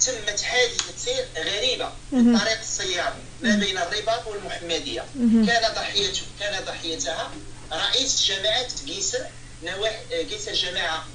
تمت 0.00 0.40
حادثة 0.40 0.84
سير 1.04 1.26
غريبة 1.36 1.88
في 2.10 2.38
طريق 2.40 2.58
السيارة 2.60 3.16
ما 3.42 3.56
بين 3.56 3.78
الرباط 3.78 4.26
والمحمدية. 4.26 5.04
كان 5.46 5.72
ضحيته 5.74 6.22
كان 6.40 6.64
ضحيتها 6.64 7.30
رئيس 7.72 8.24
جماعة 8.24 8.68
قيسر 8.86 9.26
نواحي 9.62 10.24
قيسر 10.30 10.52
جماعة 10.52 11.06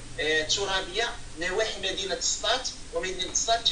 ترابية 0.55 1.09
نواحي 1.39 1.79
مدينة 1.83 2.19
سطات 2.19 2.69
ومدينة 2.93 3.33
سطات 3.33 3.67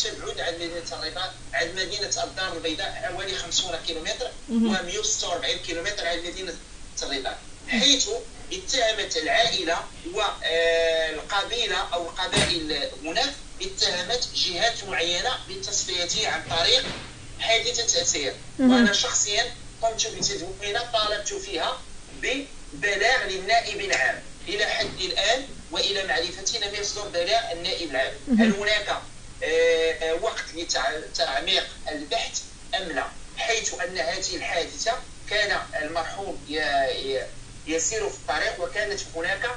تبعد 0.00 0.40
عن 0.40 0.54
مدينة 0.54 0.82
الرباط 0.92 1.30
عن 1.54 1.74
مدينة 1.74 2.22
الدار 2.24 2.52
البيضاء 2.52 2.92
حوالي 2.92 3.34
50 3.34 3.76
كيلومتر 3.86 4.30
و146 4.50 5.66
كيلومتر 5.66 6.06
عن 6.06 6.18
مدينة 6.18 6.54
الرباط 7.02 7.36
حيث 7.68 8.08
اتهمت 8.52 9.16
العائلة 9.16 9.78
والقبيلة 10.14 11.76
أو 11.76 12.02
القبائل 12.08 12.88
هناك 13.04 13.32
اتهمت 13.62 14.28
جهات 14.34 14.84
معينة 14.84 15.30
بالتصفيته 15.48 16.28
عن 16.28 16.42
طريق 16.50 16.84
حادثة 17.40 18.04
سير 18.04 18.34
وأنا 18.58 18.92
شخصيا 18.92 19.54
قمت 19.82 20.06
بتدوينها 20.06 20.90
طالبت 20.92 21.28
فيها 21.34 21.78
ببلاغ 22.22 23.24
للنائب 23.28 23.80
العام. 23.80 24.22
إلى 24.48 24.66
حد 24.66 25.00
الآن 25.00 25.46
وإلى 25.70 26.06
معرفتي 26.06 26.58
لم 26.58 26.74
يصدر 26.74 27.08
بلاغ 27.08 27.52
النائب 27.52 27.90
العام. 27.90 28.12
هل 28.38 28.52
هناك 28.52 28.98
وقت 30.22 30.44
لتعميق 30.54 31.66
البحث 31.90 32.42
أم 32.74 32.82
لا؟ 32.82 33.06
حيث 33.36 33.74
أن 33.74 33.98
هذه 33.98 34.36
الحادثة 34.36 34.92
كان 35.30 35.58
المرحوم 35.82 36.38
يسير 37.66 38.08
في 38.08 38.16
الطريق 38.16 38.60
وكانت 38.60 39.00
هناك 39.16 39.50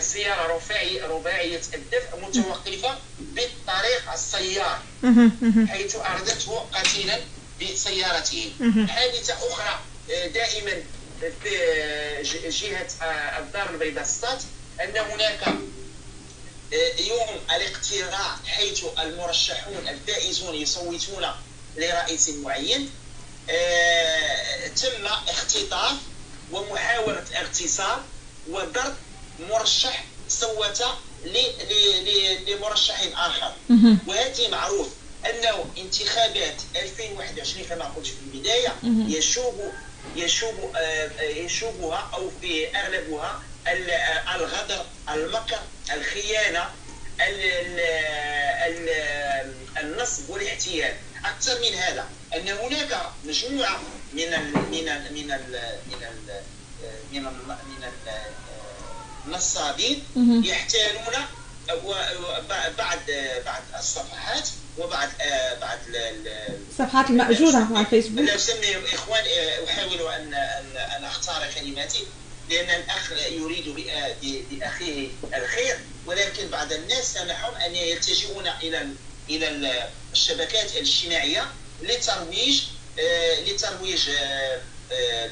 سيارة 0.00 0.56
رفاعي 0.56 1.00
رباعية 1.00 1.60
الدفع 1.74 2.16
متوقفة 2.16 2.98
بالطريق 3.18 4.12
السيار 4.12 4.82
حيث 5.68 5.96
أردته 5.96 6.66
قتيلا 6.72 7.20
بسيارته. 7.62 8.52
حادثة 8.88 9.34
أخرى 9.34 9.80
دائما 10.08 10.82
في 11.20 12.48
جهة 12.50 12.88
الدار 13.38 13.70
البيضاء 13.70 14.04
ستات 14.04 14.42
أن 14.80 14.96
هناك 14.96 15.40
يوم 16.98 17.28
الاقتراع 17.56 18.36
حيث 18.46 18.84
المرشحون 18.98 19.88
الفائزون 19.88 20.54
يصوتون 20.54 21.26
لرئيس 21.76 22.28
معين 22.28 22.90
تم 24.82 25.06
اختطاف 25.28 25.96
ومحاولة 26.52 27.24
اغتصاب 27.36 27.98
وضرب 28.50 28.94
مرشح 29.50 30.04
صوت 30.28 30.82
لمرشح 32.48 33.00
آخر. 33.16 33.52
وهذه 34.06 34.48
معروف 34.48 34.88
أنه 35.26 35.64
انتخابات 35.78 36.56
2021 36.76 37.64
كما 37.68 37.84
قلت 37.84 38.06
في 38.06 38.14
البداية 38.34 38.76
يشوب 39.18 39.72
يشوب 40.16 40.76
يشوبها 41.20 42.10
أو 42.14 42.30
في 42.40 42.76
أغلبها 42.76 43.42
الغدر 44.34 44.84
المكر 45.08 45.60
الخيانة 45.92 46.70
النصب 49.80 50.30
والاحتيال. 50.30 50.94
أكثر 51.24 51.60
من 51.60 51.74
هذا 51.74 52.08
أن 52.34 52.48
هناك 52.48 53.00
مجموعة 53.24 53.80
من 54.12 54.34
ال 54.34 54.52
من 54.70 54.88
ال 54.88 55.12
من 55.14 55.30
ال 55.32 55.78
من 55.90 56.02
ال 56.02 56.42
من 57.12 57.26
ال 57.26 57.56
من 57.68 57.84
ال 57.84 58.22
نصابين 59.32 60.04
يحتالون 60.44 61.14
بعد 62.78 63.00
بعد 63.46 63.62
الصفحات 63.78 64.48
وبعد 64.78 65.08
بعد 65.60 65.78
الصفحات 66.70 67.10
المأجورة 67.10 67.56
على 67.56 67.80
الفيسبوك 67.80 68.24
لا 68.26 68.34
أسمي 68.34 68.76
إخوان 68.94 69.24
أحاول 69.68 70.12
أن 70.12 70.34
أن 70.96 71.04
أختار 71.04 71.46
كلماتي 71.54 72.04
لأن 72.50 72.80
الأخ 72.82 73.12
يريد 73.30 73.68
بأخيه 74.50 75.08
الخير 75.36 75.78
ولكن 76.06 76.48
بعض 76.48 76.72
الناس 76.72 77.14
سمحهم 77.14 77.54
أن 77.54 77.74
يلتجئون 77.76 78.48
إلى 78.62 78.86
إلى 79.30 79.88
الشبكات 80.12 80.72
الاجتماعية 80.72 81.46
لترويج 81.82 82.62
لترويج 83.46 84.10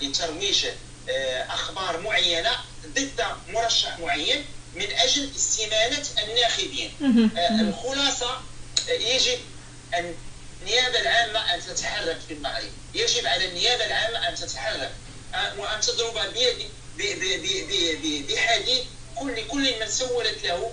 لترويج 0.02 0.66
أخبار 1.50 2.00
معينة 2.00 2.50
ضد 2.86 3.24
مرشح 3.48 3.98
معين. 3.98 4.44
من 4.76 4.92
أجل 4.92 5.30
استمالة 5.36 6.04
الناخبين. 6.22 6.92
الخلاصة 7.60 8.40
يجب 8.88 9.38
أن 9.94 10.14
النيابة 10.62 11.00
العامة 11.00 11.54
أن 11.54 11.60
تتحرك 11.60 12.18
في 12.28 12.34
المغرب 12.34 12.70
يجب 12.94 13.26
على 13.26 13.48
النيابة 13.48 13.86
العامة 13.86 14.28
أن 14.28 14.34
تتحرك 14.34 14.92
وأن 15.58 15.80
تضرب 15.80 16.14
بحديد 18.28 18.84
كل 19.16 19.46
كل 19.46 19.80
من 19.80 19.88
سولت 19.88 20.44
له 20.44 20.72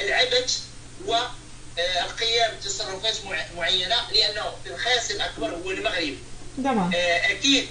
العبث 0.00 0.58
والقيام 1.06 2.54
بتصرفات 2.56 3.16
معينة 3.56 4.10
لأنه 4.10 4.52
الخاسر 4.66 5.14
الأكبر 5.14 5.48
هو 5.54 5.70
المغرب. 5.70 6.16
أكيد 7.30 7.68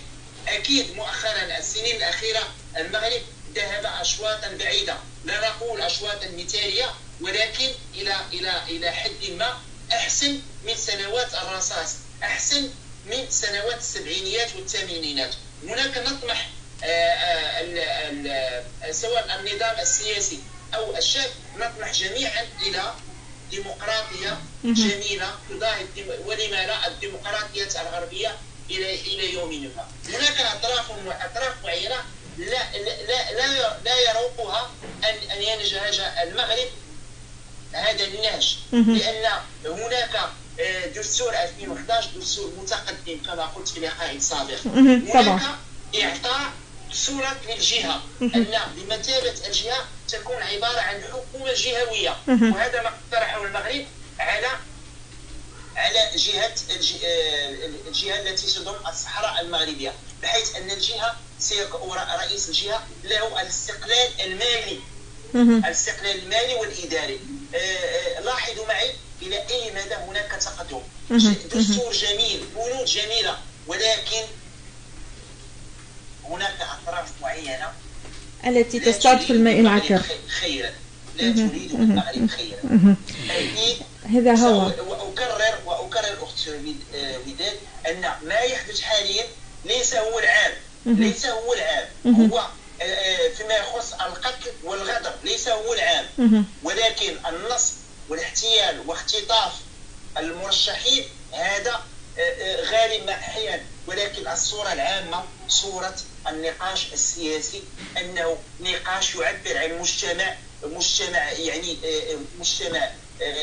أكيد 0.48 0.96
مؤخرا 0.96 1.58
السنين 1.58 1.96
الأخيرة 1.96 2.48
المغرب 2.78 3.22
ذهب 3.56 3.86
اشواطا 3.86 4.48
بعيدة. 4.60 4.98
لا 5.26 5.50
نقول 5.50 5.82
اشواطا 5.82 6.28
مثاليه 6.38 6.94
ولكن 7.22 7.70
إلى 7.96 8.16
إلى 8.34 8.62
إلى 8.70 8.92
حد 8.92 9.30
ما 9.30 9.60
أحسن 9.92 10.40
من 10.64 10.76
سنوات 10.76 11.34
الرصاص 11.34 11.96
أحسن 12.24 12.70
من 13.06 13.30
سنوات 13.30 13.78
السبعينيات 13.78 14.56
والثمانينات. 14.56 15.34
هناك 15.64 15.98
نطمح 15.98 16.50
سواء 18.92 19.40
النظام 19.40 19.80
السياسي 19.80 20.40
أو 20.76 20.98
الشعب 20.98 21.30
نطمح 21.58 21.92
جميعا 21.92 22.48
إلى 22.62 22.94
ديمقراطية 23.52 24.42
جميلة 24.64 25.36
تضاهي 25.50 25.86
ولما 26.26 26.66
لا 26.66 26.88
الديمقراطية 26.88 27.82
الغربية 27.82 28.38
إلى 28.70 28.96
إلى 28.96 29.34
يومنا 29.34 29.70
هناك 30.10 30.42
أطراف 30.42 30.92
أطراف 31.08 31.54
معينة 31.64 31.96
لا 32.40 32.78
لا 32.78 33.32
لا 33.84 34.04
لا 34.04 34.14
حقها 34.14 34.72
أن 35.04 35.32
أن 35.32 35.42
ينهج 35.42 36.00
المغرب 36.24 36.68
هذا 37.74 38.04
النهج. 38.06 38.58
لأن 38.72 39.32
هناك 39.66 40.16
آه، 40.60 40.86
دستور 40.86 41.34
2011 41.34 42.10
دستور 42.16 42.52
متقدم 42.58 43.18
كما 43.26 43.46
قلت 43.46 43.68
في 43.68 43.80
لقاء 43.80 44.20
سابق. 44.20 44.68
هناك 44.68 45.42
إعطاء 46.02 46.52
صورة 46.94 47.38
للجهة. 47.48 48.02
أن 48.22 48.58
بمثابة 48.76 49.48
الجهة 49.48 49.86
تكون 50.08 50.36
عبارة 50.36 50.80
عن 50.80 51.04
حكومة 51.04 51.54
جهوية. 51.54 52.18
وهذا 52.28 52.82
ما 52.82 52.90
اقترحه 52.90 53.46
المغرب 53.46 53.86
على 54.20 54.48
على 55.76 56.10
جهة 56.16 56.56
آه، 57.06 57.50
الجهة 57.88 58.20
التي 58.20 58.48
تضم 58.48 58.88
الصحراء 58.88 59.42
المغربية. 59.42 59.94
بحيث 60.24 60.56
أن 60.56 60.72
الجهة 60.72 61.16
رئيس 62.30 62.50
الجهة 62.50 62.88
له 63.04 63.42
الاستقلال 63.42 64.22
المالي. 64.26 64.80
الاستقلال 65.36 66.24
المالي 66.24 66.56
والإداري. 66.56 67.20
آه، 67.56 67.58
آه، 67.58 68.20
لاحظوا 68.20 68.66
معي 68.68 68.92
إلى 69.22 69.36
أي 69.36 69.72
مدى 69.72 69.96
هناك 69.96 70.32
تقدم. 70.42 70.82
دستور 71.56 71.94
جميل 71.94 72.46
بنود 72.56 72.86
جميلة. 72.86 73.38
ولكن 73.68 74.24
هناك 76.24 76.58
أطراف 76.62 77.10
معينة 77.22 77.72
التي 78.46 78.80
تصطاد 78.80 79.22
في 79.22 79.34
الماء 79.34 79.60
العكر 79.60 80.02
خيرا. 80.42 80.72
لا 81.16 81.32
تريد 81.32 81.72
المغرب 81.72 82.30
خيرا. 82.30 82.96
هذا 84.06 84.36
هو. 84.36 84.66
واكرر 84.88 85.60
وأكرر 85.66 86.24
اخت 86.24 86.48
آه، 86.48 87.18
وداد 87.28 87.58
أن 87.88 88.12
ما 88.28 88.40
يحدث 88.40 88.82
حاليا 88.82 89.24
ليس 89.66 89.96
هو 89.96 90.20
العام. 90.20 90.52
ليس 90.98 91.26
هو 91.26 91.54
العام. 91.54 91.88
هو 92.06 92.38
آه، 92.82 92.84
آه، 92.84 93.30
فيما 93.34 93.54
يخص 93.54 93.94
القتل 93.94 94.52
والغدر. 94.64 95.14
ليس 95.24 95.48
هو 95.48 95.74
العام. 95.74 96.06
ولكن 96.64 97.18
النصب 97.28 97.74
والاحتيال 98.10 98.84
واختطاف 98.88 99.52
المرشحين 100.18 101.04
هذا 101.34 101.82
غالب 102.72 103.10
أحيانا 103.10 103.64
ولكن 103.88 104.28
الصورة 104.28 104.74
العامة 104.74 105.24
صورة 105.48 105.96
النقاش 106.30 106.94
السياسي 106.94 107.64
أنه 107.98 108.38
نقاش 108.60 109.16
يعبر 109.16 109.58
عن 109.58 109.80
مجتمع 109.80 110.36
مجتمع 110.64 111.32
يعني 111.32 111.78
مجتمع 112.40 112.92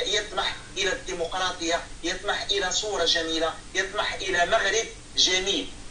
يطمح 0.06 0.56
إلى 0.76 0.92
الديمقراطية 0.92 1.80
يطمح 2.04 2.46
إلى 2.50 2.72
صورة 2.72 3.04
جميلة 3.04 3.54
يطمح 3.74 4.14
إلى 4.14 4.46
مغرب 4.46 4.86
جميل. 5.16 5.68
آه 5.68 5.85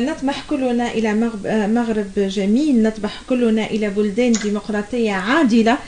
نطمح 0.00 0.44
كلنا 0.50 0.92
إلى 0.92 1.30
آه، 1.46 1.66
مغرب 1.66 2.06
جميل 2.16 2.82
نطمح 2.82 3.22
كلنا 3.28 3.66
إلى 3.66 3.90
بلدان 3.90 4.32
ديمقراطية 4.32 5.12
عادلة. 5.12 5.78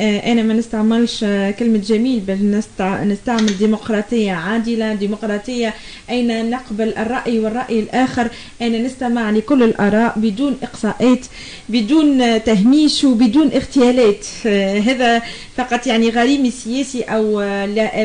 آه 0.00 0.32
أنا 0.32 0.42
ما 0.42 0.54
نستعملش 0.54 1.24
آه، 1.24 1.50
كلمة 1.50 1.78
جميل 1.78 2.20
بل 2.20 2.62
نستعمل 3.04 3.58
ديمقراطية 3.58 4.32
عادلة 4.32 4.94
ديمقراطية 4.94 5.74
أين 6.10 6.50
نقبل 6.50 6.94
الرأي 6.98 7.38
والرأي 7.38 7.80
الآخر. 7.80 8.28
أين 8.62 8.84
نستمع 8.84 9.30
لكل 9.30 9.62
الآراء 9.62 10.12
بدون 10.16 10.56
إقصاءات 10.62 11.26
بدون 11.68 12.42
تهميش 12.44 13.04
وبدون 13.04 13.52
اغتيالات. 13.52 14.26
آه 14.46 14.78
هذا 14.78 15.22
فقط 15.56 15.86
يعني 15.86 16.10
غريم 16.10 16.46
السياسي 16.46 17.02
أو 17.02 17.38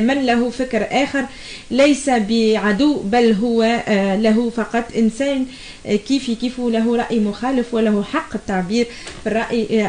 من 0.02 0.26
له 0.26 0.50
فكر 0.50 0.88
آخر. 0.92 1.26
ليس 1.72 2.10
بعدو 2.10 3.00
بل 3.00 3.34
هو 3.34 3.84
له 4.22 4.50
فقط 4.50 4.84
إنسان 5.06 5.46
كيف 6.08 6.32
كيف 6.42 6.60
له 6.60 6.96
رأي 6.96 7.20
مخالف 7.20 7.74
وله 7.74 8.04
حق 8.04 8.36
التعبير 8.36 8.88
بالرأي 9.26 9.82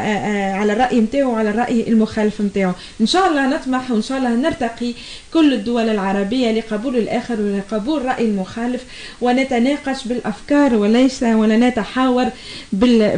على 0.59 0.73
الرأي 0.73 0.99
نتاعو 0.99 1.31
وعلى 1.31 1.49
الرأي 1.49 1.87
المخالف 1.87 2.41
نتاعو 2.41 2.73
إن 3.01 3.05
شاء 3.05 3.27
الله 3.29 3.43
نطمح 3.55 3.91
وإن 3.91 4.01
شاء 4.01 4.17
الله 4.17 4.35
نرتقي 4.35 4.93
كل 5.33 5.53
الدول 5.53 5.89
العربية 5.89 6.51
لقبول 6.51 6.95
الآخر 6.97 7.41
ولقبول 7.41 7.99
الرأي 8.01 8.25
المخالف 8.25 8.83
ونتناقش 9.21 10.07
بالأفكار 10.07 10.75
وليس 10.75 11.23
ولا 11.23 11.57
نتحاور 11.57 12.27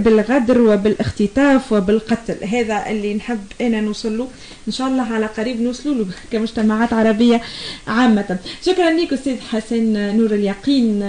بالغدر 0.05 0.61
وبالاختطاف 0.61 1.71
وبالقتل. 1.71 2.37
هذا 2.43 2.89
اللي 2.89 3.13
نحب 3.13 3.39
أنا 3.61 3.81
نوصل 3.81 4.17
له. 4.17 4.27
إن 4.67 4.73
شاء 4.73 4.87
الله 4.87 5.13
على 5.13 5.25
قريب 5.25 5.61
نوصلوا 5.61 5.95
له 5.95 6.05
كمجتمعات 6.31 6.93
عربية 6.93 7.41
عامة. 7.87 8.37
شكرا 8.65 8.89
لك 8.91 9.13
أستاذ 9.13 9.37
حسن 9.51 9.93
نور 10.17 10.31
اليقين 10.39 11.03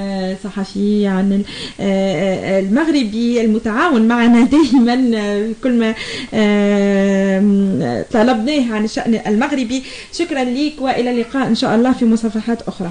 صحفي. 0.44 0.79
عن 1.06 1.42
المغربي 2.60 3.40
المتعاون 3.40 4.08
معنا 4.08 4.48
دائما 4.54 4.94
كل 5.62 5.72
ما 5.78 5.94
طلبناه 8.12 8.72
عن 8.74 8.84
الشأن 8.84 9.20
المغربي. 9.26 9.82
شكرا 10.12 10.44
لك 10.44 10.72
وإلى 10.80 11.10
اللقاء 11.10 11.46
إن 11.46 11.54
شاء 11.54 11.74
الله 11.74 11.92
في 11.92 12.04
مصافحات 12.04 12.62
أخرى. 12.62 12.90